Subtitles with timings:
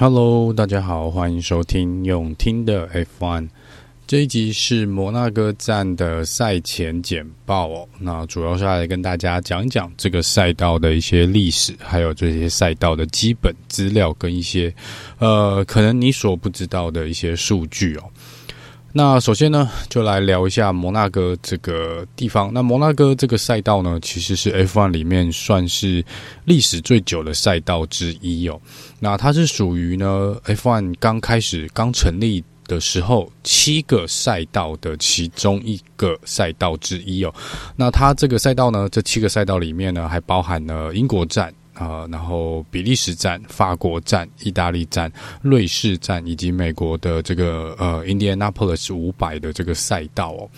[0.00, 3.50] Hello，大家好，欢迎收听永听的 F One。
[4.06, 7.86] 这一集是摩纳哥站的赛前简报哦。
[7.98, 14.74] 那主要是来跟大家讲讲这个赛道的一些历史，还有这些赛道的基本资料跟一些
[15.18, 18.04] 呃，可能你所不知道的一些数据哦。
[18.92, 22.52] 那首先呢，就来聊一下摩纳哥这个地方。
[22.52, 26.04] 那摩纳哥这个赛道呢，其实是 F1 里面算是
[26.44, 28.60] 历史最久的赛道之一哦。
[28.98, 37.32] 那它是属于呢 F1 刚开始刚成立的时候七个赛道的其中一个赛道之一哦。
[37.76, 41.54] 那它这个赛道呢，这七个赛道里面呢，还包含了英国站。
[41.80, 50.48] 啊、呃，然后比利时站、法国站、意大利站、瑞士站，以及美国的这个呃，Indianapolis 五百的这个赛道哦。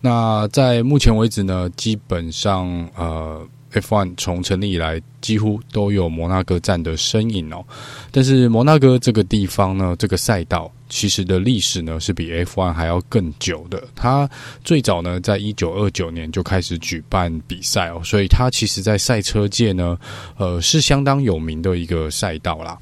[0.00, 3.46] 那在目前为止呢，基本上呃。
[3.80, 7.64] F1 从成立以来，几乎都有摩纳哥站的身影哦。
[8.10, 13.82] 但是摩纳哥这个地方呢，这个赛道其实的历史呢是比 F1 还要更久的。
[13.94, 14.28] 它
[14.62, 19.98] 最早呢，在一九二九年就开始举办比赛哦，所以它其实在赛车界呢，
[20.36, 22.78] 呃，是相当有名的一个赛道啦。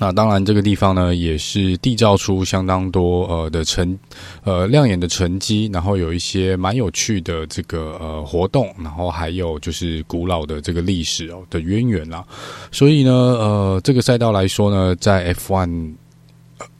[0.00, 3.98] 那当然，这个地方呢，也是缔造出相当多呃的成
[4.44, 12.24] 呃亮眼的成绩，然后有一些蛮有趣的这个呃活动，然后还有就是古老的这个历史哦的渊源啦。
[12.72, 15.92] 所以呢，呃，这个赛道来说呢，在 F1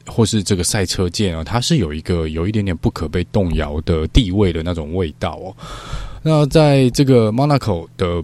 [0.07, 5.55] 或是这个赛车界呢，它是有一个有一点点不可被动摇的地位的那种味道哦。
[6.23, 8.23] 那在这个 Monaco 的。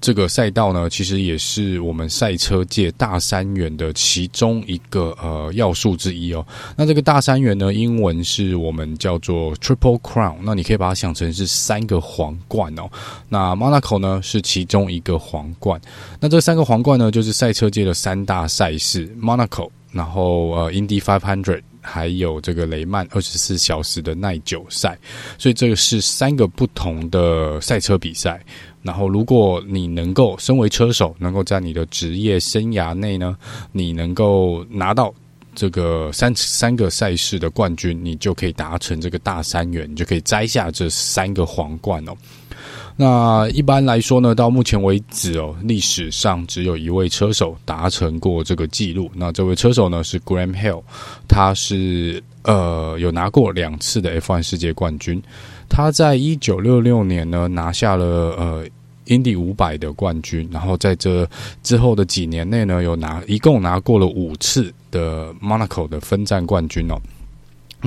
[0.00, 6.46] 这个赛道呢，其实也是我们赛车界大三元的其中一个呃要素之一哦。
[6.76, 12.88] 那这个大三元呢，英文是我们叫做 Triple Crown，那你可以把它想成是三个皇冠哦。
[13.28, 15.80] 那 Monaco 呢是其中一个皇冠。
[16.20, 24.98] 那这三个皇冠呢，就是赛车界的三大赛事：Monaco，然后呃 Indy 500，还有这个雷曼二十四小时的耐久赛。
[25.38, 28.44] 所以这个是三个不同的赛车比赛。
[28.82, 33.36] 然后，如果你能够身为车手，能够在你的职业生涯内呢，
[33.72, 35.12] 你能够拿到
[35.56, 42.14] 这个三三个赛事的冠军，你就可以达成这个大三元，你就可以摘下这三个皇冠哦。
[42.96, 49.10] 那一般来说呢，到目前为止哦，历史上只有一位车手达成过这个记录。
[49.14, 50.82] 那这位车手呢是 Graham Hill，
[51.28, 55.22] 他是呃有拿过两次的 F1 世界冠军。
[55.68, 58.04] 他在一九六六年呢拿下了
[58.38, 58.66] 呃。
[59.08, 61.24] Indy 五百的冠军，然后在这
[61.62, 67.00] 之后的几年内呢，有拿一共拿过了五次的 Monaco 的分站冠军哦。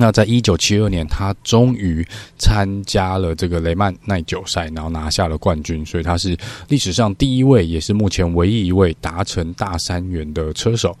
[0.00, 2.02] 那在一九七二年，他终于
[2.38, 6.34] 参加了这个雷曼耐久赛，然后拿下了冠军，所以他是
[6.68, 10.96] 历史上第一位，也是目前唯一一位达成大三元的车手。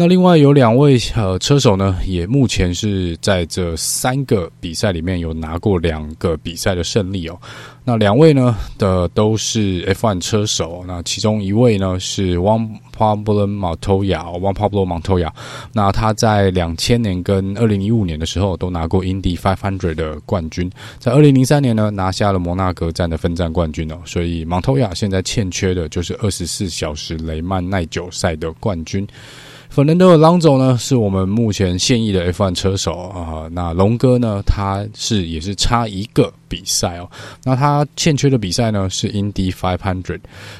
[0.00, 7.36] 那另外有两位呃车手呢，也目前是在这三个比赛里面有拿过两个比赛的胜利哦。
[7.82, 15.32] 那两位呢的都是 F1 车手，那其中一位呢是 Juan Pablo Montoya，Juan Pablo Montoya。
[15.72, 20.70] 那他在两千年跟二零一五年的时候都拿过 Indy 500的冠军，
[21.00, 23.98] 在二零零三年呢拿下了摩纳哥站的分站冠军哦。
[24.04, 29.04] 所以 Montoya 现在欠缺的就是二十四小时雷曼耐久赛的冠军。
[29.78, 33.46] Fernando Alonso 呢，是我们目前现役的 F1 车手啊。
[33.52, 37.08] 那龙哥呢，他是也是差一个比赛哦。
[37.44, 40.18] 那他欠缺的比赛呢是 Indy 500。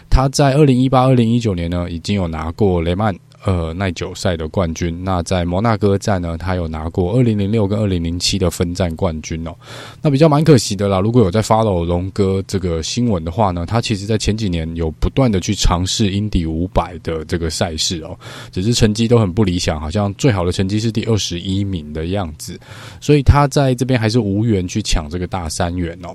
[0.09, 3.13] 他在二零一八、二零一九年呢，已经有拿过雷曼。
[3.45, 5.05] 呃，耐久赛的冠军。
[5.05, 9.55] 那在摩纳哥站呢，他有拿过二零零六跟二零零七的分站冠军哦。
[10.03, 10.99] 那比较蛮可惜的啦。
[10.99, 18.19] 如果有在 follow 龙哥这个新闻的话呢，他其实在前几年有不断的去尝试 Indy 五百的这个赛事哦，
[18.51, 22.59] 只是成绩都很不理想，好像最好的成绩是第二十一名的样子。
[23.01, 26.13] 所以他在这边还是无缘去抢这个大三元哦。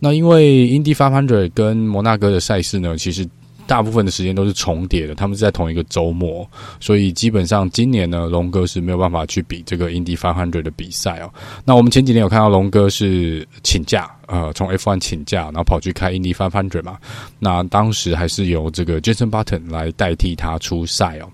[0.00, 3.28] 那因为 Indy 500跟摩纳哥的赛事呢，其实。
[3.66, 6.48] 大部分的时间都是重叠的，他们是在同一个周末，
[6.80, 11.30] 所以基本上今年呢，龙哥是没有办法去比这个 Indy 500的比赛哦。
[11.64, 16.98] 那我们前几年有看到龙哥是请假，呃，从 F1 请假，然后跑去开 Indy 500嘛。
[17.38, 21.28] 那当时还是由这个 Jenson Button 来代替他出赛哦。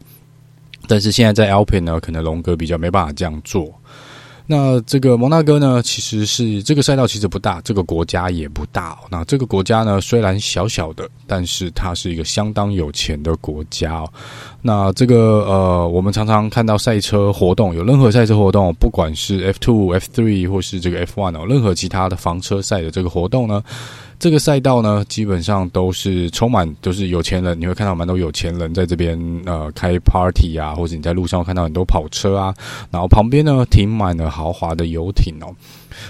[0.89, 3.73] 但是现在在 Alpine 呢，可能龙哥比较没办法这样做。
[4.53, 8.99] 那这个蒙大哥呢，其实是这个赛道其实不大，这个国家也不大。
[9.11, 14.05] 那这个国家呢，虽然小小的，但是它是一个相当有钱的国家。
[14.61, 23.65] 那这个呃，我们常常看到赛车活动，有任何赛车活动，不管是 F two、F three，或是这个 F one 哦，任何其他的房车赛的这个活动呢。
[24.23, 32.55] 这个赛道呢，基本上都是充满都是有钱人，你会看到蛮多有钱人在这边呃开 party 啊，或者你在路上看到很多跑车啊，
[32.93, 35.53] 然后旁边呢停满了豪华的游艇哦。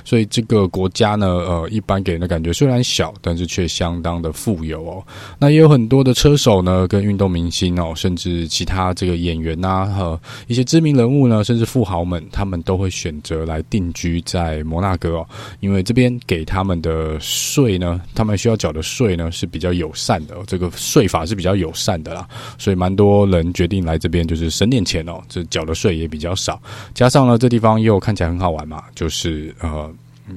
[0.05, 5.03] 所以这个国家呢，呃，一般给人的感觉虽然小，但是却相当的富有哦。
[5.39, 15.27] 那也有很多的车手呢，跟运动明星哦，甚至其他这个演员呐、啊，和一些知名人物呢，甚至富豪们，他们都会选择来定居在摩纳哥哦，
[15.61, 22.29] 因为这边给他们的税呢，他们需要缴的税呢是比较友善的，这个税法是比较友善的啦。
[22.59, 26.61] 所以蛮多人决定来这边，就是省点钱哦，这缴的税也比较少。
[26.95, 29.72] 加上呢，这地方又看起来很好玩嘛，就是呃。
[29.73, 29.91] 呃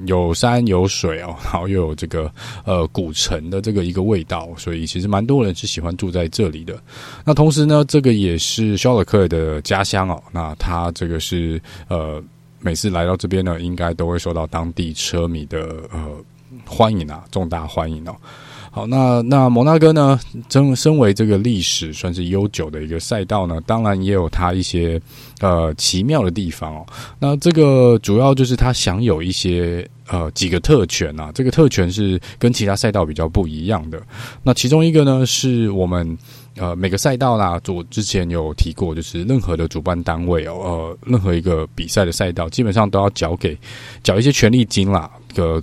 [0.06, 2.30] 有山有水哦，然后又有这个
[2.64, 6.76] 呃古城的这个一个味道，所以其实蛮多人是喜欢住在这里的。
[7.24, 10.20] 那同时呢，这个也是肖尔克的家乡哦。
[10.32, 12.20] 那他这个是呃
[12.58, 16.10] 每次来到这边呢，应该都会受到当地车迷的呃
[16.66, 18.16] 欢迎啊，重大欢迎哦。
[18.76, 20.20] 好，那那摩纳哥呢，
[20.50, 25.00] 真身为这个历史算是悠久的一个赛道呢，当然也有它一些
[25.40, 26.86] 呃奇妙的地方哦。
[27.18, 33.98] 那这个主要就是它享有一些呃几个特权啊，这个特权是跟其他赛道比较不一样的。
[34.42, 36.18] 那其中一个呢，是我们
[36.58, 43.56] 呃每个赛道啦，我之前有提过，就是任何的主办单位哦，呃，任何一个比赛的赛道，基本上都要缴给
[44.02, 45.58] 缴一些权利金啦，个。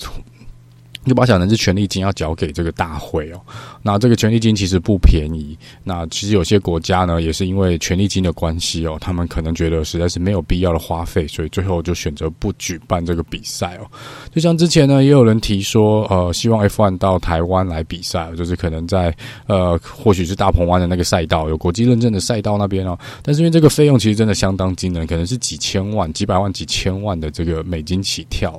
[1.06, 3.42] 就把小人之权利金要交给这个大会哦，
[3.83, 5.56] 那这个权利金其实不便宜。
[5.83, 13.85] 那其实有些国家呢，也是因为权利金的关系哦，他们可能觉得实在是没有必要的花费，所以最后就选择不举办这个比赛哦。
[14.33, 19.15] 就像之前呢，也有人提说，呃，希望 F1 到台湾来比赛，就是可能在
[19.47, 22.97] 呃，或许是大鹏湾的那个赛道，有国际认证的赛道那边哦。
[23.21, 28.51] 但是因为这个费用其实真的相当惊人，可能是几千万、几百万、几千万的这个美金起跳，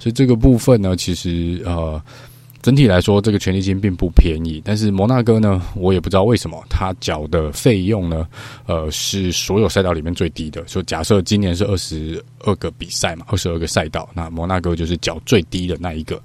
[0.00, 2.02] 所以这个部分呢，其实呃。
[2.62, 4.62] 整体来说，这个权利金并不便宜。
[4.64, 8.24] 但是摩纳哥呢，我也不知道为什么他缴的费用呢，
[8.66, 10.62] 呃，是所有赛道里面最低的。
[10.62, 16.22] 就假设今年是二十二个比赛嘛，二十二个赛道，那摩纳哥就是缴最低的那一个。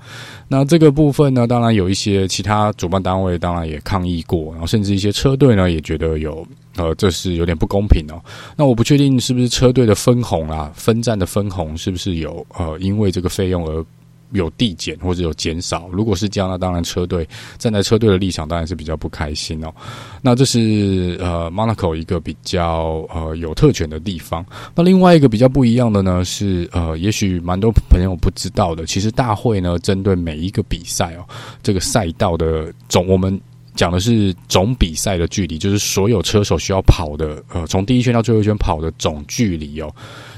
[0.48, 8.22] 那这个部分呢，当然有一些其他主办单位当然也抗议过，然后甚至一些车队呢也觉得有呃，这是有点不公平哦。
[8.56, 13.84] 那我不确定是不是车队的分红啊，分站的分红是不是有呃，因为这个费用而。
[14.32, 17.28] 有递减或者有减少，如果是这样，那当然车队
[17.58, 19.74] 站在车队的立场当然是比较不开心哦。
[20.22, 24.46] 那这是呃，Monaco 一个比较呃有特权的地方。
[24.76, 31.26] 那另外一个比较不一样的呢是呃，也许蛮多朋友不知道的，其实大会呢针对每一个比赛哦，
[31.64, 33.40] 这个赛道的总我们。
[33.78, 39.90] 讲的是总比赛的距离，就是所有车手需要跑的，呃，从第一圈到最后一圈跑的总距离哦。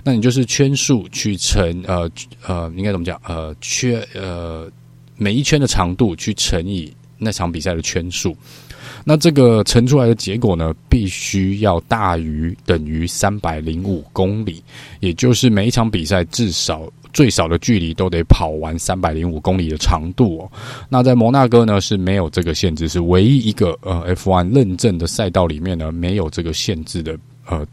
[0.03, 2.07] 那你就是圈数去乘，呃
[2.45, 3.19] 呃，应该怎么讲？
[3.25, 4.69] 呃，圈呃
[5.17, 8.35] 每一圈的长度去乘以那场比赛的圈数。
[9.05, 14.61] 那这个乘出来的结果呢，必须要大于等于三百零五公里，
[14.99, 16.87] 也就是每一场比赛至少。
[17.19, 20.49] 最少的距离都得跑完三百零五公里的长度哦。
[20.87, 27.67] 那在摩纳哥呢是没有这个限制，是唯一一个呃 F1 认证的赛道里面呢没有这个限制的呃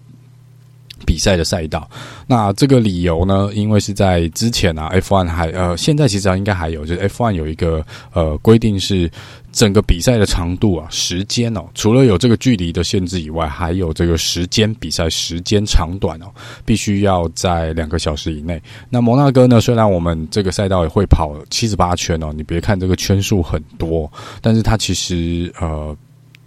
[1.05, 1.89] 比赛的赛道。
[2.27, 9.11] 那这个理由呢，因为是在之前啊 F1 还呃现在其实应该还有，就是 F1 有一个呃规定是。
[9.53, 16.27] 整个比赛的长度啊，时间哦，除了有这个距离的限制以外，还有这个时间比赛时间长短哦，
[16.67, 18.63] 必须要在两个小时以内。
[18.91, 24.13] 那摩纳哥呢，虽然我们这个赛道也会跑七十八圈哦，你别看这个圈数很多，
[24.43, 25.97] 但是它其实呃。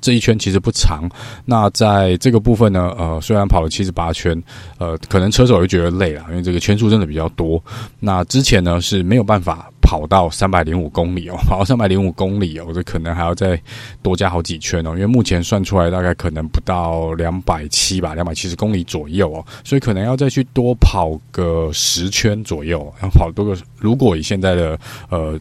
[0.01, 1.10] 这一圈其实不长，
[1.46, 4.41] 那在这个部分呢，呃，虽然跑了七十八圈，
[4.77, 7.62] 呃，可能车手会觉得累了，因为这个圈数真的比较多。
[8.00, 13.60] 那之前呢是没有办法跑到三百零五公里哦， 跑到三百零五公里哦，这可能还要再
[14.01, 23.58] 多加好几圈哦，因为目前算出来大概可能不到两百七吧，两百七十公里左右哦，所以可能要再去多跑个十圈左右，要跑多个。
[23.77, 24.79] 如果以现在的
[25.10, 25.39] 呃。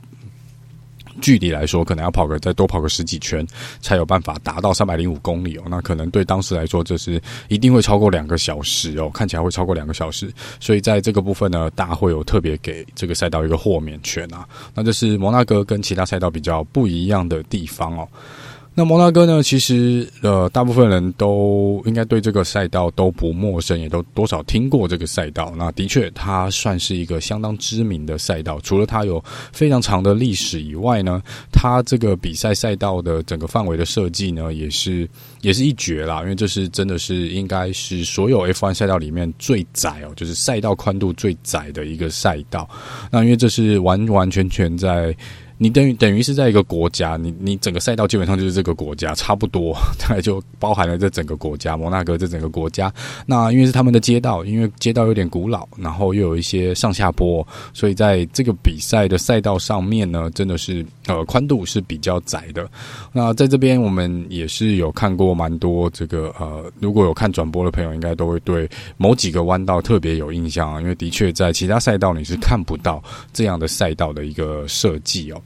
[1.21, 3.47] 距离来说，可能要跑个再多跑个十几圈，
[3.81, 5.65] 才有办法达到三百零五公里哦。
[5.69, 10.33] 那可能对当时来说，这是一定会超过两个小时哦，看起来会超过两个小时。
[10.61, 14.47] 所以在这个部分呢，大会有特别给这个赛道一个豁免权啊。
[14.75, 18.09] 那这是摩纳哥跟其他赛道比较不一样的地方哦。
[18.79, 19.43] 那摩纳哥呢？
[19.43, 25.53] 其实呃，大部分人都应该对这个赛道都不陌生，也都多少听过这个赛道。
[25.57, 28.61] 那的确，它算是一个相当知名的赛道。
[28.61, 29.21] 除了它有
[29.53, 31.21] 非常长的历史以外呢，
[31.51, 36.21] 它这个比赛赛道的整个范围的设计呢，也是也是一绝啦。
[36.21, 42.71] 因为这是真的是应该是所有 F1 赛道里面最窄哦，就是赛道宽度最窄的一个赛道。
[43.11, 45.13] 那因为这是完完全全在。
[45.59, 52.93] 你等于等于是在一个国家，你你整个赛道基本上就是这个国家，差不多 大概就包含了这整个国家，摩纳哥这整个国家。
[53.27, 62.69] 那因为是他们的街道，因为街道有点古老，然后又有一些上下坡，所以在这个比赛的赛道上面呢，真的是呃宽度是比较窄的。
[63.13, 75.43] 那在这边我们也是有看过蛮多这个呃，如果有看转播的朋友，应该都会对某几个弯道特别有印象啊，因为的确在其他赛道你是看不到这样的赛道的一个设计哦。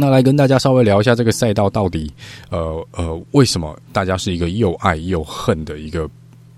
[0.00, 2.10] 那来跟大家稍微聊一下这个赛道到底，
[2.48, 6.08] 呃呃，为什么大家是一个又爱又恨的一个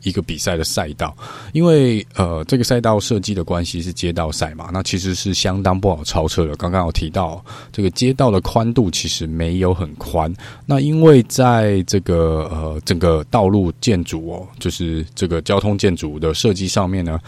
[0.02, 1.14] 一个比赛的赛道？
[1.52, 6.54] 因为呃，这个赛道设计的关系是街道赛嘛，那其实是相当不好超车的。
[6.56, 10.32] 刚刚有提到这个街道的宽度其实没有很宽，
[10.66, 17.18] 那因为在这个呃整个道路建筑哦，就是这个交通建筑的设计上面呢。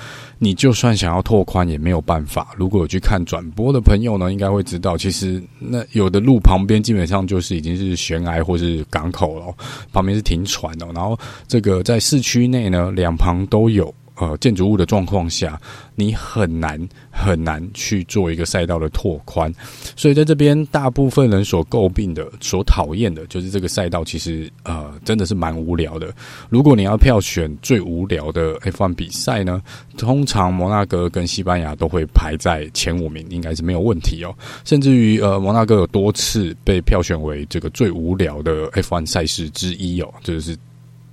[0.40, 2.48] 你就算想要拓宽也没有办法。
[2.54, 9.54] 如果有去看转播的朋友呢，应该会知道，其实那有的路旁边基本上就是已经是悬崖或是港口了，
[9.90, 10.86] 旁边是停船的。
[10.92, 13.94] 然后这个在市区内呢，两旁都有。
[14.16, 15.60] 呃，建筑物的状况下，
[15.96, 16.80] 你很难
[17.10, 19.52] 很难去做一个赛道的拓宽，
[19.96, 26.14] 所以在这边大部分人所诟病的、所讨厌的，就是这个赛道其实呃真的是蛮无聊的。
[26.48, 29.60] 如果你要票选最无聊的 F1 比赛呢，
[29.98, 34.32] 通常摩纳哥跟西班牙都会排在前五名，应该是没有问题哦。
[34.64, 40.56] 甚至于呃，摩纳哥有多次被票选为这个最无聊的 F1 赛事之一哦，就是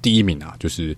[0.04, 0.96] 第一名啊，就是。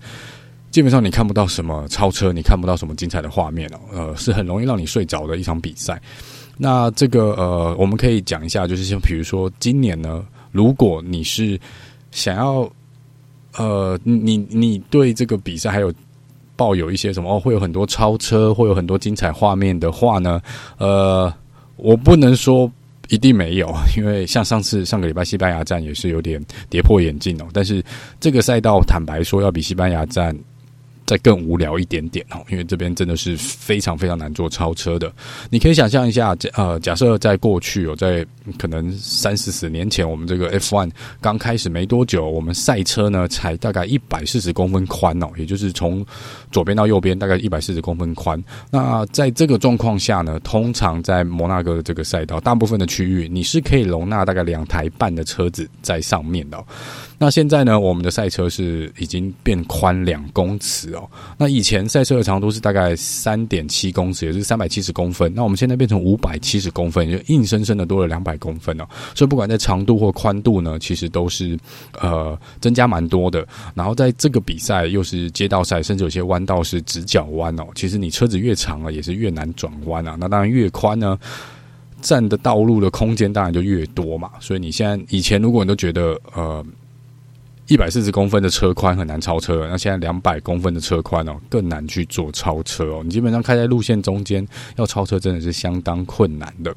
[0.74, 6.02] 基本上你看不到什么超车，你看不到什么精彩的画面哦，呃，是很容易让你睡着的一场比赛。
[6.56, 11.56] 那这个呃，我们可以讲一下，就是像比如说今年呢，如果你是
[12.10, 12.68] 想要
[13.56, 15.94] 呃，你你对这个比赛还有
[16.56, 20.42] 抱有一些什么哦，会有很多超车，会有很多精彩画面的话呢，
[20.78, 21.32] 呃，
[21.76, 22.68] 我不能说
[23.10, 27.46] 一定没有，因为像上次上个礼拜西班牙站也是有点跌破眼镜哦。
[27.52, 27.80] 但是
[28.18, 30.36] 这个赛道坦白说，要比西班牙站。
[31.06, 35.12] 再更无聊一点点哦，因为这边真的是非常非常难做超车的。
[35.50, 38.26] 你可以想象一下，呃，假设在过去有在
[38.58, 46.04] 可能三四十年前，我们这个 F1 刚开始没多久，我们赛车呢才大概一百四十公分宽哦，也就是从
[46.54, 48.40] 左边到右边大概一百四十公分宽。
[48.70, 56.64] 那在这个状况下呢，通常在摩纳哥的这个赛道，大部分的区域你是可以容纳大概两台半的车子在上面的。
[57.18, 61.08] 那现在呢，我们的赛车是已经变宽两公尺哦。
[61.36, 65.32] 那以前赛车的长度是大概三点七公尺，也就是三百七十公分。
[65.34, 68.86] 那我们现在变成五百七十公分，就硬生生的多了两百公分哦。
[69.14, 71.58] 所以不管在长度或宽度呢，其实都是
[72.00, 73.46] 呃增加蛮多的。
[73.74, 77.66] 然后在这个比赛又是街道赛，甚至有些弯道是直角弯哦。
[77.74, 80.16] 其实你车子越长了，也是越难转弯啊。
[80.18, 81.18] 那当然越宽呢，
[82.00, 84.30] 占的道路的空间当然就越多嘛。
[84.40, 86.64] 所以你现在以前如果你都觉得呃。
[87.66, 93.00] 一百四十公分的车宽很难超车，那现在两百公分的车宽哦，更难去做超车哦。
[93.02, 94.46] 你基本上开在路线中间，
[94.76, 96.76] 要超车真的是相当困难的。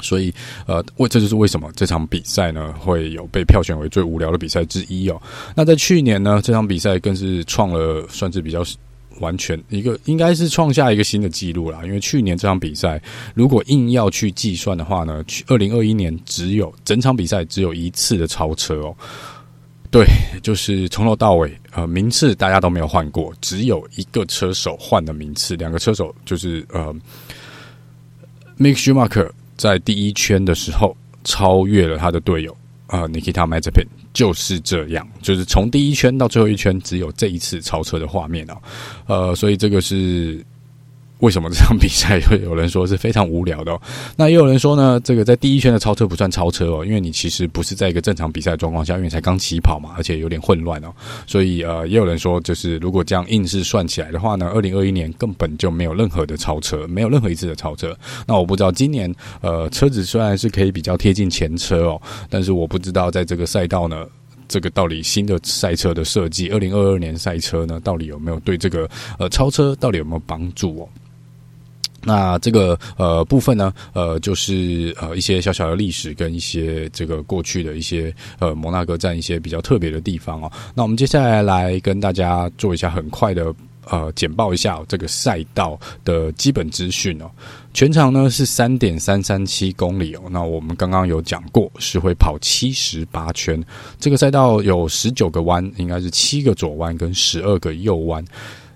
[0.00, 0.32] 所以，
[0.66, 5.20] 呃，为这就是为什么这场比赛呢会有被票选为最无聊的比赛之一哦。
[5.54, 8.64] 那在去年呢，这场比赛更是创了算是比较
[9.20, 11.80] 完全一个，应该是创下一个新的纪录啦。
[11.84, 13.00] 因为去年这场比赛，
[13.34, 18.96] 如果硬要去计算的话呢，去二零二一年只有整场比赛只有一次的超车哦。
[19.90, 20.04] 对，
[20.42, 26.86] 就是从头到尾，呃，名次大家都没有换过，只有一个车手换了名次，两个车手就是呃
[28.56, 32.52] m i k Schumacher 在第一圈的时候超越了他的队友
[32.86, 38.56] 啊，呃，Nikita Mazepin，就是这样，就是从第一圈到最后一圈，只有这一次超车的画面啊，
[39.06, 40.44] 呃，所以这个是。
[41.20, 43.80] 为什么这场比赛会有人说是非常无聊的哦？
[44.16, 50.92] 那也有人说呢，这个在第一圈的超车不算超车哦，因为你其实不是在一个正常比赛的状况下，因为才刚起跑嘛，而且有点混乱哦。
[51.26, 57.96] 所以呃，也有人说，就是如果这样硬是算起来的话呢，二零二一年根本就没有任何的超车，没有任何一次的超车。
[58.26, 64.04] 那我不知道今年呃，车子虽然是可以比较贴近前车哦，但是我不知道在这个赛道呢，
[64.48, 70.88] 这个到底新的赛车的设计，二零二二年赛车呢，到底有没有对这个呃超车到底有没有帮助哦？
[72.04, 80.50] 那这个呃部分呢，呃，就是呃一些小小的历史跟一些这个过去的一些呃摩纳哥站一些比较特别的地方哦。
[80.74, 83.54] 那我们接下来来跟大家做一下很快的
[83.90, 87.30] 呃简报一下这个赛道的基本资讯哦。
[87.72, 90.22] 全长呢是三点三三七公里哦。
[90.30, 93.60] 那我们刚刚有讲过是会跑七十八圈，
[93.98, 98.24] 这个赛道有十九个弯，应该是七个左弯跟十二个右弯。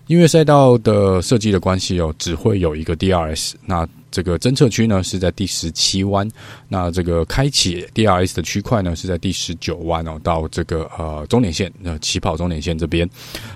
[0.08, 6.28] 因为赛道的设计的关系哦，只会有一个 DRS，那这个侦测区呢是在第十七弯，
[6.66, 13.08] 那这个开启 DRS 的区块呢是在第十九弯哦，到这个呃终点线呃起跑终点线这边，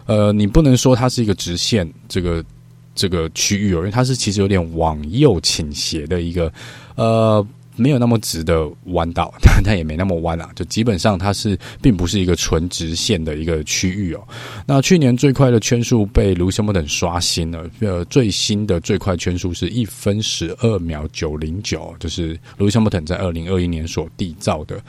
[0.07, 2.45] 呃，你不能说它是一个直线这个
[2.95, 6.53] 这个区域哦，因为它是其实有点往右倾斜的一个
[6.95, 7.45] 呃。
[7.83, 14.23] 没有那么直的弯道， 但它也没那么弯啊，就基本上它是并不是一个纯直线的一个区域哦。
[14.65, 24.81] 那去年最快的圈数被 Lewis Hamilton 刷新了，呃，最新的最快圈数是一分十二秒九零九，就是 Lewis Hamilton 在二零二一年所缔造的。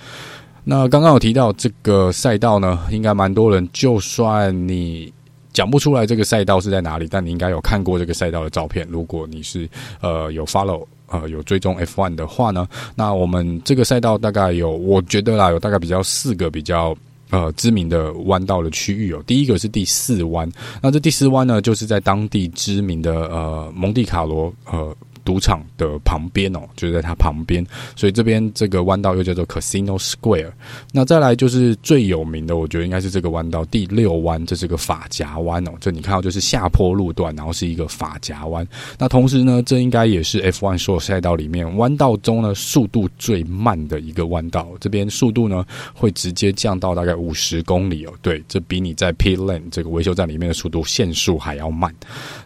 [0.64, 5.12] 那刚刚有提到这个赛道呢，应该蛮多人，就算你
[5.52, 8.88] 讲不出来这个赛道是在哪里，但你应该有看过这个赛道的照片。
[8.90, 9.68] 如果你是
[10.02, 10.86] 呃有 follow。
[11.14, 16.94] 呃，有追踪 F1 的话呢，那我们这个赛道大概有，我觉得啦，有大概比较四个比较
[17.30, 19.24] 呃知名的弯道的区域哦。
[19.26, 20.52] 第一个是第四弯，
[20.82, 24.94] 那这第四弯呢，就是在当地知名的呃蒙地卡罗呃。
[25.24, 27.66] 赌场的旁边哦，就在它旁边，
[27.96, 30.52] 所以这边这个弯道又叫做 Casino Square。
[30.92, 35.72] 那再来就是最有名的，我觉得应该是这个弯道第六弯，这是个法夹弯哦。
[35.80, 38.68] 这你看到就是下坡路段，然后是一个法夹弯。
[39.00, 44.68] 那同时呢，这应该也是 F1 所有赛道里面弯道中呢速度最慢的一个弯道。
[44.80, 48.14] 这边速度呢会直接降到大概五十公里哦。
[48.22, 51.94] 对，这比你在 Pit Lane 这个维修站里面的速度限速还要慢。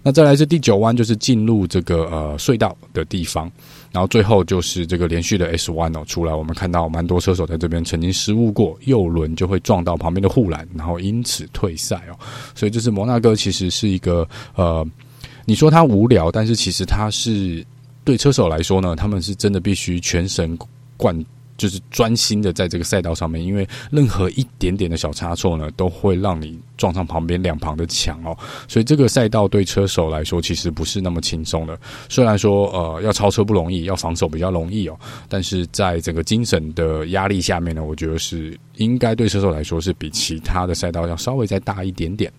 [0.04, 2.67] 那再来是第九弯，就是进入这个呃隧道。
[2.94, 3.52] 的地方，
[3.92, 12.18] 然后最后就是这个连续的 S 弯哦出来，我们看到蛮多车手在这边曾经失误过，右轮就会撞到旁边的护栏，然后因此退赛哦。
[12.56, 14.86] 所以就是摩纳哥其实是一个呃，
[15.46, 17.66] 你说它无聊，但是其实它是
[18.04, 20.58] 对车手来说呢，他们是真的必须全神
[20.96, 21.26] 贯。
[21.58, 28.38] 就是专心的在这个赛道上面，因为任何一点点的小差错呢，都会让你撞上旁边两旁的墙哦。
[28.68, 31.78] 所以这个赛道对车手来说其实不是那么轻松的。
[32.08, 34.98] 虽然说呃要超车不容易，要防守比较容易哦，
[35.28, 42.32] 但是在整个精神的压力下面呢，我觉得是应该对车手来说是比其他的赛道要稍微再大一点点。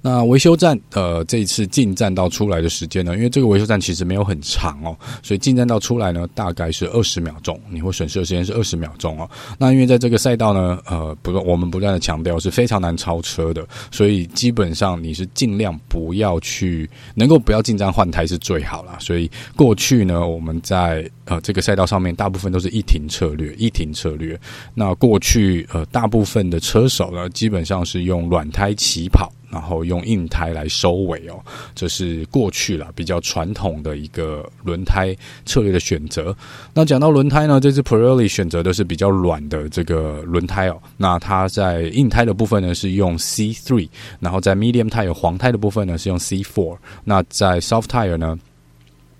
[0.00, 3.16] 那维修站，呃，这一次进站到出来的时间呢？
[3.16, 7.60] 因为这个维修站其实没有很长哦，所以进站到出来呢，大概是二十秒钟。
[7.70, 9.28] 你会损失的时间是二十秒钟哦。
[9.58, 18.96] 那因为在这个赛道呢，呃，不，我们不断的强调是非常难超车的，所以基本上你是尽量不要去，能够不要进站换胎是最好啦。
[19.00, 24.38] 所以过去呢，我们在呃这个赛道上面，大部分都是一停策略，一停策略。
[24.74, 29.32] 那过去呃，大部分的车手呢，基本上是用软胎起跑。
[29.50, 31.40] 然后用硬胎来收尾哦，
[31.74, 36.36] 这是过去了比较传统的一个轮胎策略的选择。
[36.74, 40.80] 那讲到轮胎呢，这次 Pirelli 选择的是比较软的这个轮胎哦。
[40.96, 43.88] 那它在硬胎的部分呢是用 C3，
[44.20, 46.76] 然后在 Medium tire 黄胎的部分呢是用 C4。
[47.04, 48.38] 那在 Soft tire 呢？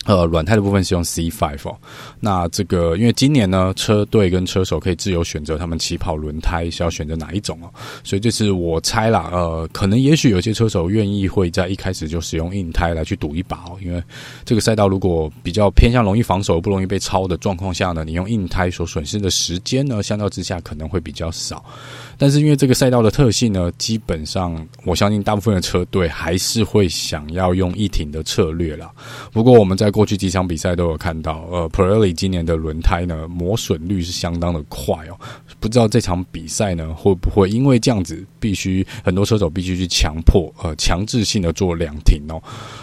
[0.07, 1.77] 呃，软胎的部分是用 C5 哦。
[2.19, 7.69] 那这个，因为今年呢，车队跟车手可以自由选择他们起跑轮胎是要选择哪一种哦。
[8.03, 13.77] 所以这次我猜啦，呃，可能也许有些车手愿意会在一开始就使用硬胎来去赌一把哦。
[13.83, 14.03] 因为
[14.47, 21.63] 这个赛道如果比较偏向容易防守、不容易被超的状况下呢，你用硬胎所损失的时间呢，相较之下可能会比较少。
[22.19, 28.91] 但是因为这个赛道的特性呢，基本上我相信大部分的车队还是会想要用一停的策略啦。
[29.33, 35.17] 不过我们在过去几场比赛都有看到，呃，Pirelli 今年的轮胎呢磨损率是相当的快哦。
[35.61, 42.43] 不知道这场比赛呢会不会因为这样子，必须很多车手必须去强迫呃强制性的做两停哦，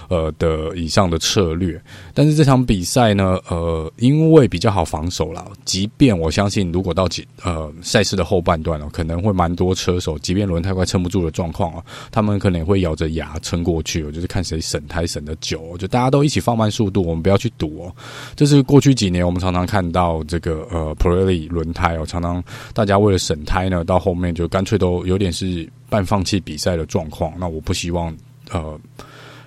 [0.10, 1.82] 呃的以上的策略。
[2.14, 14.04] 但是这场比赛呢，呃，因为比较好防守啦，即便我相信如果到几呃赛事的后半段哦，可能会蛮多车手，即便轮胎快撑不住的状况啊，他们可能也会咬着牙撑过去。
[14.04, 17.02] 我就是看谁省胎省得久，就大家都一起放慢速度。
[17.02, 17.96] 我们不要去赌哦，
[18.36, 22.42] 这是过去几年我们常常看到这个呃普利轮胎哦，常常
[22.74, 27.34] 大家为了省胎呢，到后面就干脆都有点是半放弃比赛的状况。
[27.40, 28.16] 那我不希望
[28.52, 28.80] 呃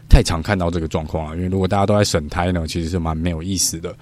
[0.09, 3.95] 太常看到这个状况啊，因为如果大家都在省胎呢，其实是蛮没有意思的。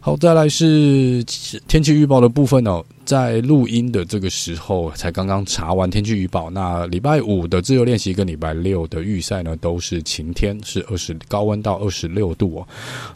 [0.00, 1.22] 好，再来是
[1.68, 2.84] 天气预报的部分哦。
[3.04, 6.50] 在录音的这个时候，才刚刚查完天气预报。
[6.50, 12.68] 那礼拜五的自由练习跟礼拜六的预赛呢，都是晴天，是二十高温到二十六度哦。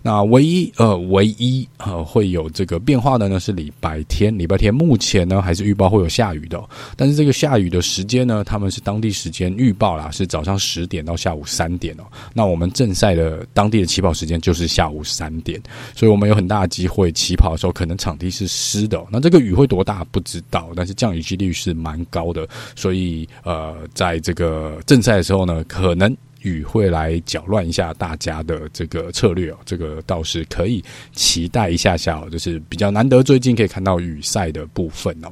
[0.03, 4.37] 那唯一呃，唯一呃会有这个变化的呢，是礼拜天。
[4.37, 6.62] 礼拜天目前呢，还是预报会有下雨的，
[6.96, 12.05] 但是这个下雨的时间呢，他们是当地时间预报啦，是早上十点到下午三点哦。
[12.35, 15.61] 那我们正赛的当地的起跑时间就是下午三点，
[15.94, 19.03] 所以我们有很大的机会起跑的时候，可能场地是湿的。
[19.11, 35.29] 那这个雨会多多大不知道，但是降雨几率是蛮高的，所以呃，在这个正赛的时候呢，可能雨会来搅乱一下大家的这个策略哦，这个倒是可以期待一下下哦，就是比较难得最近可以看到雨赛的部分哦。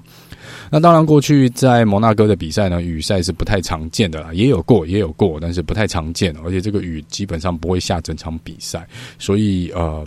[0.71, 8.87] 那当然，过去在摩纳哥的比赛呢，雨赛是不太常见的啦，也有过，也有过，但是不太常见，而且这个雨基本上不会下整场比赛，
[9.19, 10.07] 所以呃。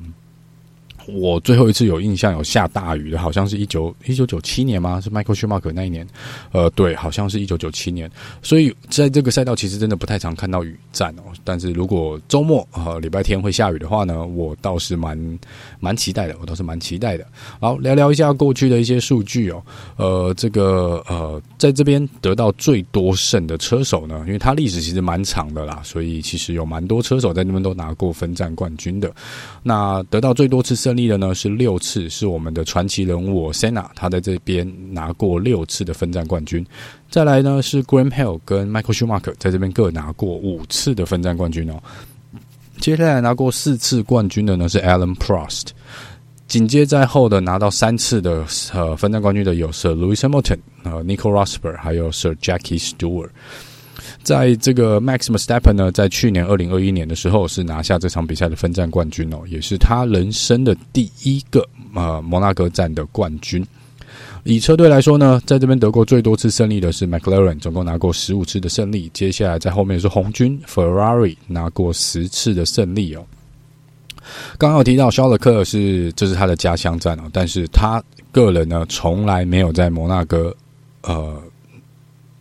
[1.08, 5.00] 我最后一次有印象有下大雨的，好像是一九一九九七年吗？
[5.00, 6.06] 是 Michael Schumacher 那一年？
[6.52, 8.12] 呃，对，好像是一九九七年。
[8.42, 11.24] 所以在这个赛道其实真的不太常看到雨战哦。
[11.46, 15.18] 但是如果周末呃礼拜天会下雨的话呢，我倒是蛮
[15.80, 17.26] 蛮期待的，我倒是蛮期待的。
[17.62, 19.64] 好，聊聊一下过去的一些数据哦。
[19.96, 29.10] 呃，这个呃，在这边得到最多胜的车手呢，因为他历史其实蛮长的啦，所以其实有蛮多车手在那边都拿过分站冠军的。
[29.64, 30.97] 那得到最多次胜。
[30.98, 36.66] 立的呢是六次，是我们的传奇人物 Senna，他在这边拿过六次的分站冠军。
[37.10, 41.80] 再来呢是 Graham Hill 跟 Michael Schumacher 在这边各拿过五次的分站冠军哦。
[42.80, 45.68] 接下来拿过四次冠军的呢是 Alan Prost，
[46.48, 53.30] 紧接在后的拿到三次的呃分站冠军的有 Sir Lewis Hamilton、呃 Nico Rosberg 还有 Sir Jackie Stewart。
[54.24, 63.66] 在这个 Max Verstappen 呢，在去年二零二一年的时候是拿下这场比赛的分站冠军哦，也是他人生的第一个呃摩纳哥站的冠军。
[64.44, 69.10] 以车队来说呢，在这边得过最多次胜利的是 McLaren，总共拿过十五次的胜利。
[69.14, 73.26] 接下来在后面是红军 Ferrari 拿过十次的胜利哦。
[74.58, 80.56] 刚刚有提到肖勒克是这是他的家乡站哦，但是他个人呢从来没有在摩纳哥
[81.04, 81.42] 呃。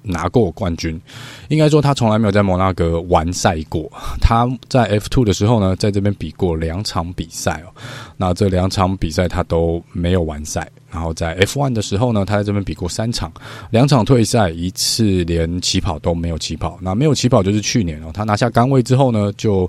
[0.07, 1.01] 拿过冠军，
[1.49, 3.91] 应该说他从来没有在摩纳哥完赛过。
[4.23, 7.69] 他在 F2 的时候呢，在这边比过两场比赛哦。
[8.17, 10.71] 那这两场比赛他都没有完赛。
[10.91, 13.31] 然后在 F1 的时候呢，他在这边比过三场，
[13.71, 16.79] 两场退赛，一次连起跑都没有起跑。
[16.81, 19.69] 那没有起跑就是去年哦，他拿下杆位之后呢，就。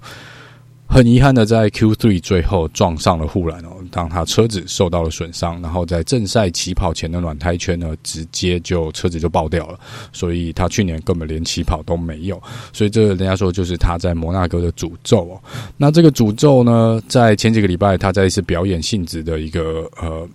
[0.89, 9.77] 很遗憾的，在 Q3 最后撞上了护栏哦，当他车子受到了损伤，然后在正赛起跑前的暖胎圈呢，直接就车子就爆掉了，
[10.13, 15.41] 所以他去年根本连起跑都没有，所以这人家说就是他在摩纳哥的诅咒哦。
[15.75, 20.27] 那这个诅咒呢，在前几个礼拜他在一次表演性质的一个呃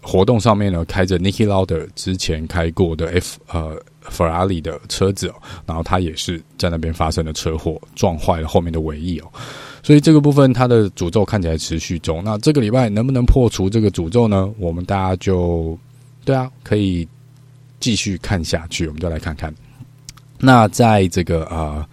[0.00, 3.76] 活动上面呢，开着 Niki Lauder 之前开过的 F 呃。
[4.10, 5.34] 法拉利的车子哦，
[5.66, 9.26] 然后他也是在那边发生了车祸，撞坏了后面的尾翼哦，
[9.82, 12.22] 所以这个部分他的诅咒看起来持续中。
[12.24, 14.50] 那这个礼拜能不能破除这个诅咒呢？
[14.58, 15.78] 我们大家就
[16.24, 17.06] 对啊，可以
[17.80, 19.52] 继续看下去，我们就来看看。
[20.38, 21.88] 那在这个啊、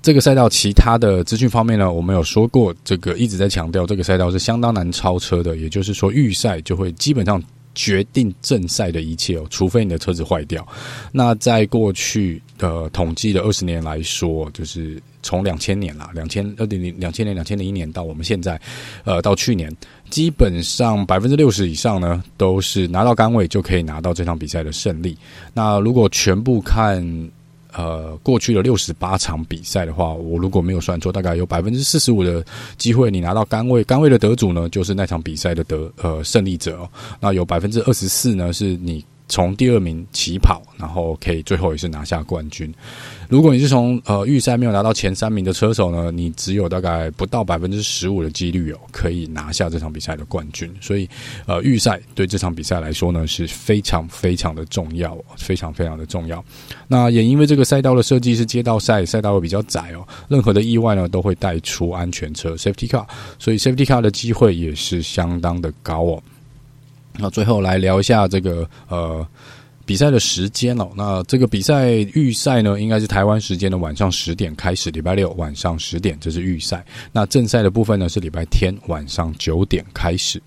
[0.00, 7.42] 这个赛道其他的资讯方面呢，我们有说过，这个一直在强调这个赛道是相当难超车的，也就是说预赛就会基本上。
[7.74, 10.66] 决定正赛的一切哦，除非你的车子坏掉。
[11.12, 18.60] 那在过去的统计的二十年来说，就是从两千年啦，两千二零零两千年两千零一年到我们现在，
[19.04, 19.74] 呃，到去年，
[20.10, 25.16] 基本上百分之六十以上呢，都是拿到杆位就可以拿到这场比赛的胜利。
[25.54, 27.30] 那如果全部看。
[27.74, 32.44] 呃，过去的六十八场比赛的话，我如果没有算错，大概有百分之四十五的
[32.76, 36.88] 机会，你拿到杆位，杆位的得主呢，就是那场比赛的得呃胜利者哦。
[37.20, 39.04] 那有百分之二十四呢，是你。
[39.30, 42.70] 从第二名起跑，然后可以最后也是拿下冠军。
[43.28, 50.68] 如果你是从呃预赛没有拿到前三名的车手呢，你只有大概不到百分之十五的几率哦，可以拿下这场比赛的冠军。
[50.80, 51.08] 所以
[51.46, 56.44] 呃预赛对这场比赛来说呢是非常非常的重要，非常非常的重要。
[56.88, 63.06] 那也因为这个赛道的设计是街道赛，赛道会比较窄哦，任何的意外呢都会带出安全车 （safety car），
[63.38, 66.22] 所以 safety car 的机会也是相当的高哦。
[67.20, 69.26] 那最后来聊一下这个呃
[69.84, 70.88] 比赛的时间哦。
[70.96, 76.84] 那这个比赛预赛呢，应该是台湾时间的晚上十点开始，礼拜六晚上十点，这是预赛。
[77.12, 80.40] 那正赛的部分呢，是礼拜天晚上九点开始。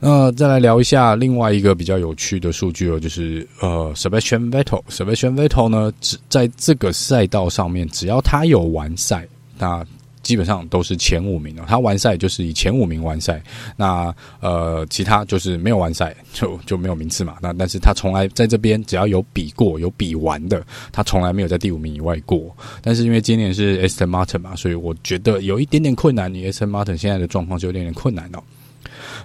[0.00, 9.26] 那再来聊一下另外一个比较有趣的数据哦，就是呃，Sebastian Vettel，Sebastian Vettel 呢，只在这个赛道上面，只要他有完赛，
[9.58, 9.84] 那。
[10.28, 13.42] 基本上都是前五名哦，他完赛就是以前五名完赛，
[13.78, 17.38] 那呃，其他就是没有完赛就就没有名次嘛。
[17.40, 20.62] 那但是他从来在这边只要有比过有比完的，
[20.92, 22.54] 他从来没有在第五名以外过。
[22.82, 26.30] 但是因为今年是 Aston Martin 嘛，所以我觉得有一点点困难。
[26.30, 28.42] 你 Aston Martin 现在的状况就有点点困难哦。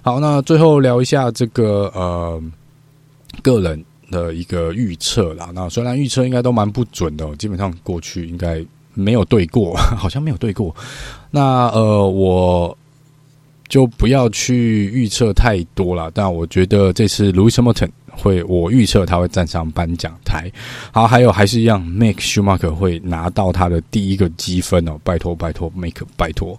[0.00, 2.42] 好，那最后聊一下这个呃
[3.42, 5.50] 个人的一个预测啦。
[5.54, 8.64] 那虽然预测应该都蛮不准的，基本上过去应该。
[8.94, 10.74] 没有对过， 好像没有对过。
[11.30, 12.76] 那呃，我
[13.68, 16.10] 就不要去预测太多了。
[16.14, 20.50] 但我觉得这次 Louis Hamilton 会，我预测他会站上颁奖台。
[20.92, 26.58] 好，还有还是一样，Mick Schumacher 会拿到他的第一个积分哦，拜托拜托，Make 拜托。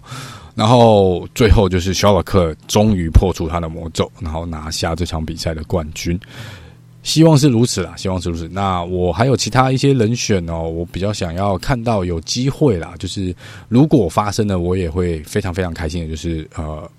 [0.54, 6.18] 然后最后就是肖尔克终于破除他的魔咒，然后拿下这场比赛的冠军。
[7.06, 8.48] 希望是如此啦，希望是如此。
[8.48, 13.32] 那我还有其他一些人选哦，我比较想要看到有机会啦，就是
[13.68, 16.90] 如果发生了，我也会非常非常开心的，就是呃。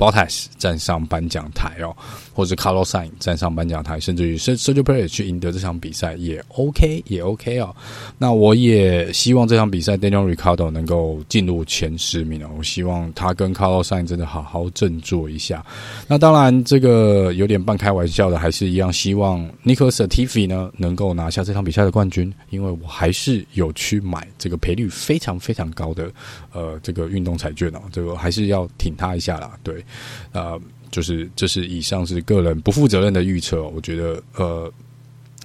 [0.00, 1.94] Bottas 站上颁奖台哦，
[2.32, 7.76] 或者 Carlos s a i n 站上颁奖台，甚至于 Sergio Perez 去赢得这场比赛也 OK，也 OK 哦。
[8.16, 12.48] 那我也希望这场比赛 Daniel Ricardo 能够进入前十名哦。
[12.56, 15.62] 我希望他跟 Carlos s a i n 真的好好振作一下。
[16.08, 26.10] 那当然，这个有点半开玩笑的，还是一样希望 Nicholas Latifi 呢能够拿下这场比赛的冠军，因为我还是有去买这个赔率非常非常高的
[26.54, 29.84] 呃这个运动彩券哦，这个还是要挺他一下啦，对。
[30.32, 34.72] 呃，就是这是以上是个人不负责任的预测，我觉得呃，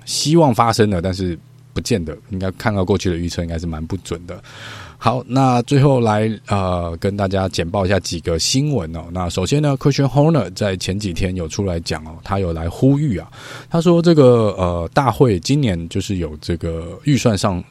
[0.05, 1.38] 希望发生了，但是
[1.73, 4.41] 不见得，应该看到过去的预测应该是蛮不准的。
[4.97, 9.05] 好，那最后来呃跟大家简报一下几个新闻哦。
[9.12, 13.29] 那首先呢，Christian Horner 在前几天有出来讲哦，他有来呼吁啊，
[13.69, 17.63] 他说这个呃大会今年就是有这个预算上。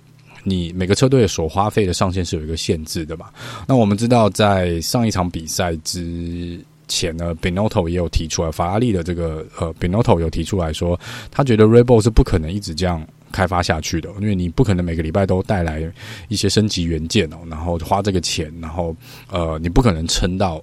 [0.45, 3.33] 你每个车队所花费的上限是有一个限制的吧？
[3.67, 15.83] 那我们知道，在上一场比赛之前呢，Binotto 也有提出来，法拉利的这个呃，Binotto 有提出来说，他觉得 r e b o l 是不可能一直这样开发下去的，因为你不可能每个礼拜都带来
[16.29, 18.95] 一些升级元件哦，然后花这个钱，然后
[19.31, 20.63] 呃，你不可能撑到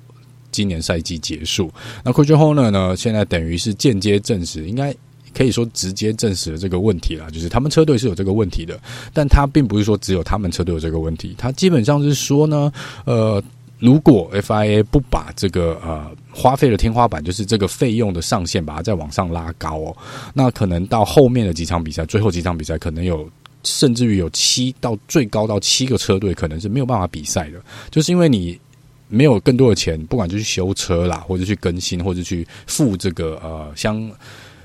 [0.52, 1.72] 今年赛季结束。
[2.04, 4.96] 那 Christian Horner 呢，现在等于是间接证实，应该。
[5.34, 8.80] 可以说直接证实了这个问题啦，就是他们车队是有这个问题的，
[9.14, 12.72] 但他并不是说只有他们车队有这个问题，他基本上是说呢，
[13.06, 13.42] 呃，
[13.80, 19.98] 如果 FIA 不把这个呃花费的天花板，就是这个费用的上限，把它再往上拉高哦，
[20.34, 23.28] 那可能到后面的几场比赛，最后几场比赛可能有，
[23.64, 28.60] 甚至于有七到最高到七个车队可能是没有办法比赛的，就是因为你
[29.08, 34.12] 没有更多的钱，不管就去修车啦，或者去更新，或者去付这个呃相。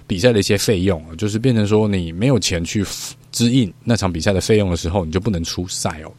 [0.06, 2.84] 比赛的一些费用，就是变成说你没有钱去
[3.32, 6.12] 支应那场比赛的费用的时候，你就不能出赛哦，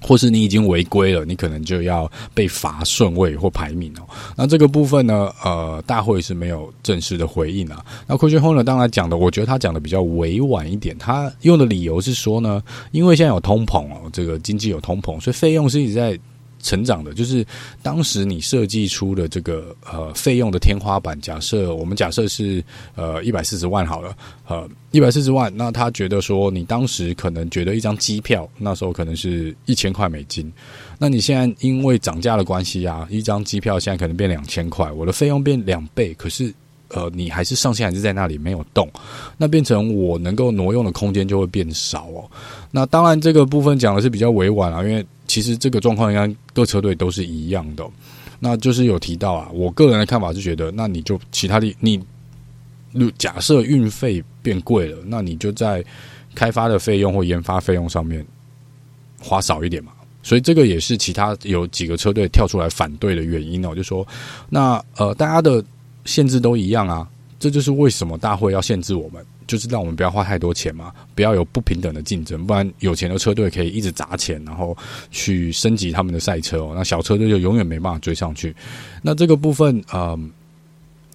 [0.00, 4.02] 或是你已经违规了，你可能就要被罚顺位或排名哦。
[4.36, 7.84] 那这个部分呢，呃，大会是没有正式的回应啊。
[8.06, 16.18] 那 Christian Horner 当然讲的，我觉得他讲的比较委婉一点，他用的理由是说呢，因为现在有通膨哦，这个经济有通膨，所以费用是一直在。
[16.62, 17.44] 成长的，就是
[17.82, 22.62] 当时你设计出的这个呃费用的天花板，假设我们假设是
[22.94, 30.52] 呃一百四十万好了，呃一百四十万，那他觉得说你当时可能觉得一张机票那时候可能是一千块美金，
[30.98, 36.52] 那你现在因为涨价的关系啊，一张机票现在可能变两千块，我的费用变两倍，可是
[36.88, 38.90] 呃你还是上限还是在那里没有动，
[39.38, 42.28] 那变成我能够挪用的空间就会变少哦。
[42.70, 45.04] 那当然这个部分讲的是比较委婉啊，因为。
[45.30, 47.88] 其实这个状况应该各车队都是一样的，
[48.40, 49.48] 那就是有提到啊。
[49.52, 52.02] 我个人的看法是觉得，那你就其他的你，
[53.16, 55.84] 假设运费变贵了，那你就在
[56.34, 58.26] 开发的费用或研发费用上面
[59.20, 59.92] 花少一点嘛。
[60.20, 64.04] 所以这个也是其他有几个车队跳出来反对的原因哦，就说
[64.48, 65.64] 那呃大家的
[66.06, 67.08] 限制都一样啊，
[67.40, 69.24] 这就是为什么大会要限制我们。
[69.46, 74.76] 就是让我们不要花太多钱嘛，不要有不平等的竞争，不然有钱的车队可以一直砸钱，然后
[75.10, 78.54] 去升级他们的赛车哦，那小车队就永远没办法追上去。
[79.02, 80.30] 那这个部分，嗯、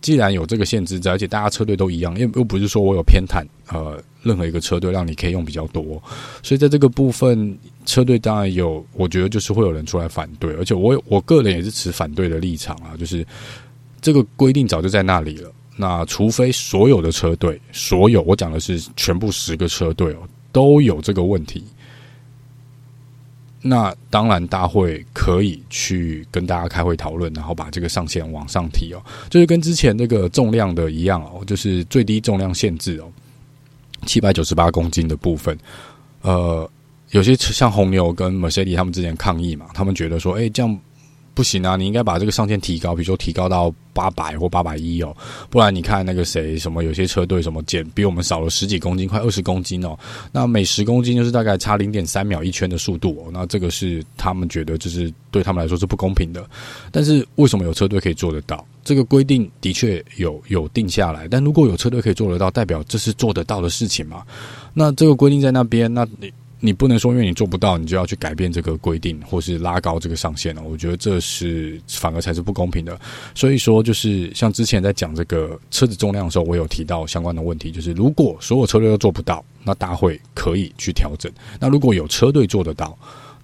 [0.01, 6.03] 既然有这个限制，而且大家车队都一样，又又不是说我有偏袒呃任何一个车队让你可以用比较多，
[6.43, 13.25] 所以在这个部分，车队当然有，我觉得就是会有人出来反对，而且我我个人也是持反对的立场啊，就是
[14.01, 15.49] 这个规定早就在那里了。
[15.75, 20.19] 那除非所有的车队，所有我讲的是全部十个车队哦，
[20.51, 21.63] 都有这个问题，
[23.61, 33.11] 那当然大会可以去跟大家开会讨论，然后把这个上限往上提哦，就是跟之前那个重量的一样哦，就是最低重量限制哦，
[34.05, 35.57] 七百九十八公斤的部分，
[36.21, 36.69] 呃，
[37.11, 40.79] 有些像红牛跟 Mercedes 他们之前抗议嘛，他们觉得说，哎，这样。
[41.35, 41.75] 不行啊！
[41.75, 45.15] 你应该把这个上限提高，比如说提高到八百或八百一哦，
[45.49, 49.95] 不然你看那个谁什么有些车队什么减比我们少了十几公斤，快二十公斤哦。
[50.31, 53.29] 那每十公斤就是大概差零点三秒一圈的速度哦。
[53.31, 56.49] 那这个是他们觉得就是对他们来说是不公平的。
[56.89, 58.65] 但是为什么有车队可以做得到？
[58.83, 64.23] 这个规定的确有有定下来，但如果有车队可以做得到，代表这是做得到的事情嘛？
[64.73, 66.07] 那这个规定在那边，那
[66.65, 66.75] 你。
[66.75, 70.61] 不能说因为你做不到，你就要去改变这个规定，或是拉高这个上限了。
[70.61, 72.99] 我觉得这是反而才是不公平的。
[73.33, 81.31] 所以说，就是像之前在讲这个车子重量的时候，我有提到相关的问题，就是如果所有车队都做不到，那大会可以去调整。
[81.61, 82.93] 那如果有车队做得到，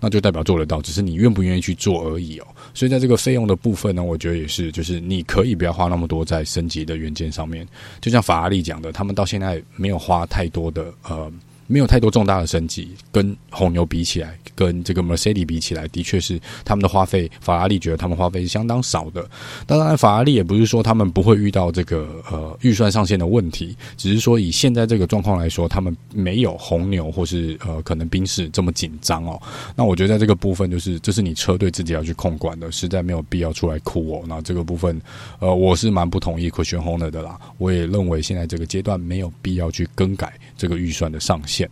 [0.01, 2.47] 那就代表做得到，只是你愿不愿意去做而已哦。
[2.73, 7.65] 所以在这个费用的部分呢，我觉得也是，就是你可以不要花那么多在升级的元件上面。
[8.01, 11.31] 就像法拉利讲的，他们到现在没有花太多的呃。
[11.71, 17.31] 没有太多重大的升级，跟红牛比起来，跟这个 Mercedes 比起来，的确是他们的花费。
[17.39, 19.25] 法拉利觉得他们花费是相当少的。
[19.65, 29.41] 当然，法拉利也不是说他们不会遇到这个呃预算上限的问题，只是说以现在这个状况来说，他们没有红牛或是呃可能宾士这么紧张哦。
[29.75, 34.23] 那我觉得在这个部分，就是这是你车队自己要去控管的，实在没有必要出来哭哦。
[34.27, 35.01] 那这个部分，
[35.39, 37.39] 呃，我是蛮不同意 Christian Horner 的啦。
[37.57, 41.67] 我也认为现在这个阶段没有必要去更改这个预算的上限。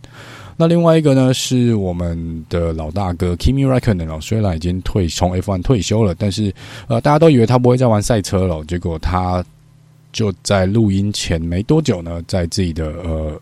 [0.56, 6.52] 那另外一个呢，是我们的老大哥 Kimi r a c k o n e n 哦，虽然已经退从 F1 退休了，但是
[6.88, 9.44] 呃，大家都以为他不会再玩赛车了，结果他
[10.12, 13.40] 就在录音前没多久呢，在自己的呃。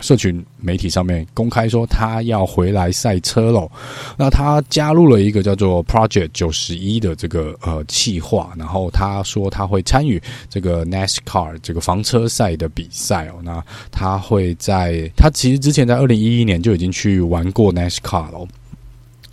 [0.00, 3.70] 社群媒体上面公开说他要回来赛车喽，
[4.16, 18.46] 那他加入了一个叫做 Project 九十一的这个呃企划，然后他说他会参与这个 NASCAR 这个房车赛的比赛哦，那他会在他其实之前在二零一一年就已经去玩过 NASCAR 了。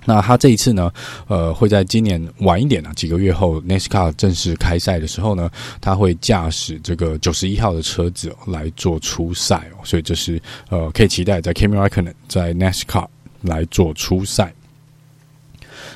[0.05, 0.91] 那他这一次呢，
[1.27, 5.49] 呃，会在今年晚一点啊，几个月后，NASCAR 正式开赛的时候呢，
[5.81, 13.07] 他会驾驶这个九十一号的车子来做初赛哦，所以这是呃可以期待在 Kimi Räikkönen 在 NASCAR
[13.41, 14.53] 来做初赛。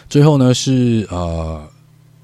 [0.10, 1.66] 最后呢是呃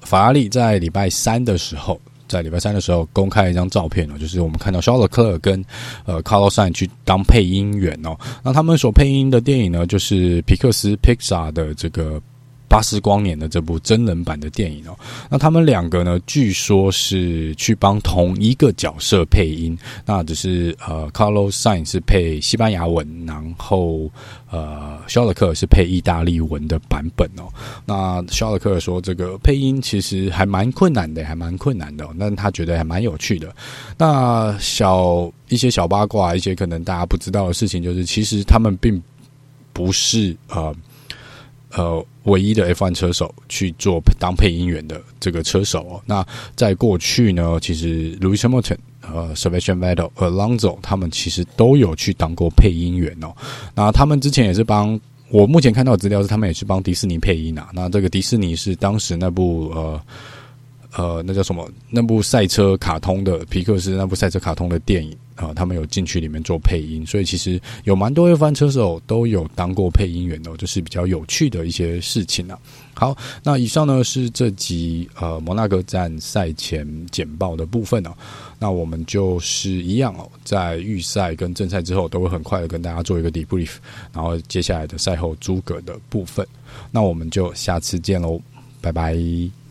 [0.00, 2.00] 法拉利在礼拜三的时候。
[2.28, 5.64] 在礼拜三的时候公开一张照片哦，就是我们看到肖勒克尔跟
[6.04, 12.20] 呃卡洛赛去当配音员哦，那他们所配音的电影呢，就是皮克斯 Pixar 的这个。
[12.68, 14.96] 巴斯光年的这部真人版的电影哦，
[15.30, 24.10] 那他们两个呢，据说是去帮同一个角色配音，那只是呃，Carlos Sainz 是配西班牙文，然后
[24.50, 27.46] 呃，肖勒克是配意大利文的版本哦。
[27.84, 33.54] 那肖勒克说，这个配音其实还蛮困难的，还蛮困难的，但他觉得还蛮有趣的。
[33.96, 39.00] 那小一些小八卦，一些可能大家不知道的事情，就是其实他们并
[39.72, 40.74] 不是呃。
[41.72, 53.34] 呃，唯一的 F1 车手去做当配音员的这个车手哦，那在过去呢，其实 Lewis Hamilton、呃 Sebastian Vettel、Alonso 他们其实都有去当过配音员哦。
[53.74, 54.98] 那他们之前也是帮
[55.30, 57.68] 我目前看到的资料是，他们也是帮迪士尼配音啊。
[57.72, 60.00] 那这个迪士尼是当时那部呃。
[60.96, 61.68] 呃，那叫什么？
[61.90, 72.58] 那部赛车卡通的皮克斯那部赛车卡通的电影啊，他们有进去里面做配音，所以其实有蛮多 F1 车手都有当过配音员的，这，就是比较有趣的一些事情啊。
[72.94, 78.10] 好，那以上呢是这集呃摩纳哥站赛前简报的部分哦。
[78.58, 83.72] 那我们就是一样哦，在预赛跟正赛之后，都会很快的跟大家做一个 debrief，
[84.14, 86.46] 然后接下来的赛后诸葛的部分。
[86.90, 88.40] 那我们就下次见喽，
[88.80, 89.65] 拜拜。